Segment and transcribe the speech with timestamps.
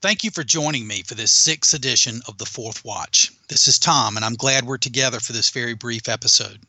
[0.00, 3.32] Thank you for joining me for this sixth edition of The Fourth Watch.
[3.48, 6.60] This is Tom, and I'm glad we're together for this very brief episode.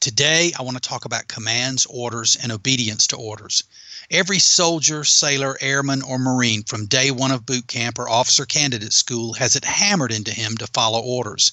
[0.00, 3.62] Today, I want to talk about commands, orders, and obedience to orders.
[4.10, 8.94] Every soldier, sailor, airman, or Marine from day one of boot camp or officer candidate
[8.94, 11.52] school has it hammered into him to follow orders.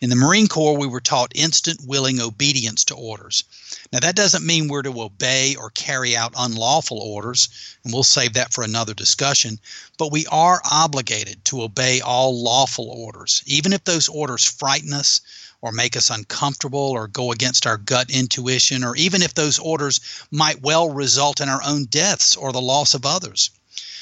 [0.00, 3.44] In the Marine Corps, we were taught instant, willing obedience to orders.
[3.92, 7.50] Now, that doesn't mean we're to obey or carry out unlawful orders,
[7.84, 9.60] and we'll save that for another discussion,
[9.98, 15.20] but we are obligated to obey all lawful orders, even if those orders frighten us
[15.60, 20.00] or make us uncomfortable or go against our gut intuition, or even if those orders
[20.30, 23.50] might well result in our own deaths or the loss of others.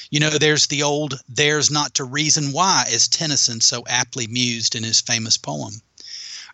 [0.09, 4.73] You know, there's the old Theirs Not to Reason Why, as Tennyson so aptly mused
[4.73, 5.81] in his famous poem.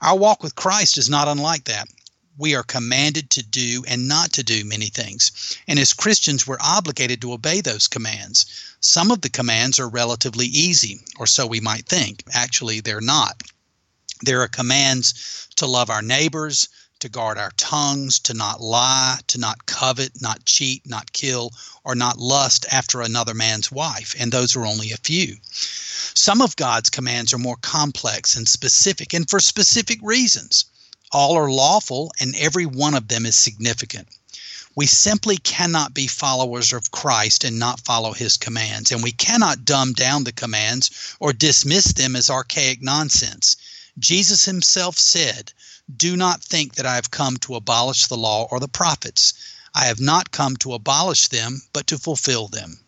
[0.02, 1.88] Our walk with Christ is not unlike that.
[2.40, 5.58] We are commanded to do and not to do many things.
[5.68, 8.46] And as Christians, we're obligated to obey those commands.
[8.80, 12.24] Some of the commands are relatively easy, or so we might think.
[12.32, 13.42] Actually, they're not.
[14.22, 16.68] There are commands to love our neighbors,
[17.00, 21.52] to guard our tongues, to not lie, to not covet, not cheat, not kill,
[21.84, 24.16] or not lust after another man's wife.
[24.20, 25.38] And those are only a few.
[25.52, 30.66] Some of God's commands are more complex and specific, and for specific reasons.
[31.12, 34.08] All are lawful, and every one of them is significant.
[34.76, 39.66] We simply cannot be followers of Christ and not follow his commands, and we cannot
[39.66, 43.56] dumb down the commands or dismiss them as archaic nonsense.
[43.98, 45.54] Jesus himself said,
[45.96, 49.34] Do not think that I have come to abolish the law or the prophets.
[49.74, 52.80] I have not come to abolish them, but to fulfill them.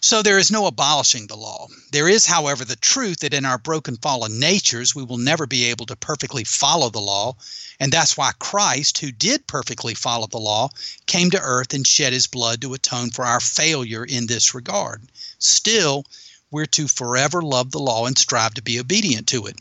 [0.00, 1.66] So there is no abolishing the law.
[1.90, 5.64] There is, however, the truth that in our broken fallen natures we will never be
[5.64, 7.36] able to perfectly follow the law.
[7.80, 10.70] And that's why Christ, who did perfectly follow the law,
[11.06, 15.02] came to earth and shed his blood to atone for our failure in this regard.
[15.38, 16.06] Still,
[16.50, 19.56] we're to forever love the law and strive to be obedient to it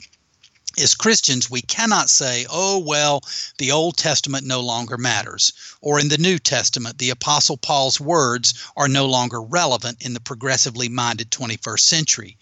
[0.80, 3.24] as Christians, we cannot say, oh, well,
[3.58, 5.52] the Old Testament no longer matters,
[5.82, 10.20] or in the New Testament, the Apostle Paul's words are no longer relevant in the
[10.20, 12.38] progressively minded 21st century.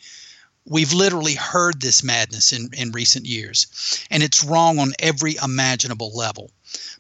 [0.68, 3.68] We've literally heard this madness in, in recent years,
[4.10, 6.50] and it's wrong on every imaginable level.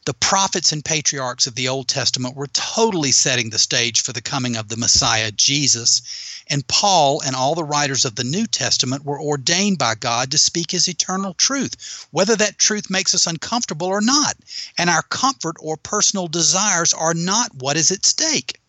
[0.05, 4.21] The prophets and patriarchs of the Old Testament were totally setting the stage for the
[4.21, 6.03] coming of the Messiah, Jesus,
[6.47, 10.37] and Paul and all the writers of the New Testament were ordained by God to
[10.37, 14.37] speak his eternal truth, whether that truth makes us uncomfortable or not.
[14.77, 18.59] And our comfort or personal desires are not what is at stake.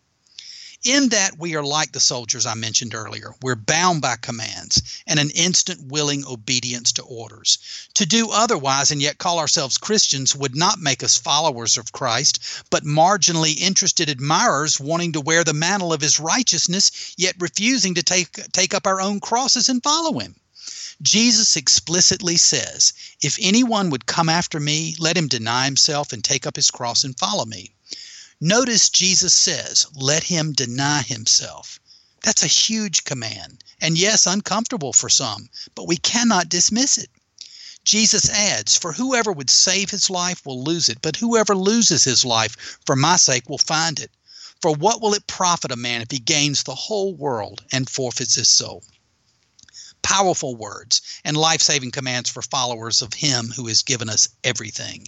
[0.83, 3.33] In that we are like the soldiers I mentioned earlier.
[3.41, 7.57] We're bound by commands and an instant willing obedience to orders.
[7.95, 12.39] To do otherwise and yet call ourselves Christians would not make us followers of Christ,
[12.69, 18.03] but marginally interested admirers wanting to wear the mantle of his righteousness, yet refusing to
[18.03, 20.35] take, take up our own crosses and follow him.
[21.01, 26.45] Jesus explicitly says, If anyone would come after me, let him deny himself and take
[26.45, 27.73] up his cross and follow me.
[28.39, 31.79] Notice Jesus says, let him deny himself.
[32.21, 37.09] That's a huge command, and yes, uncomfortable for some, but we cannot dismiss it.
[37.83, 42.25] Jesus adds, For whoever would save his life will lose it, but whoever loses his
[42.25, 44.11] life for my sake will find it.
[44.61, 48.35] For what will it profit a man if he gains the whole world and forfeits
[48.35, 48.83] his soul?
[50.01, 55.07] Powerful words and life saving commands for followers of him who has given us everything.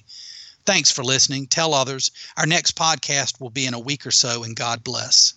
[0.66, 1.48] Thanks for listening.
[1.48, 2.12] Tell others.
[2.38, 5.34] Our next podcast will be in a week or so, and God bless.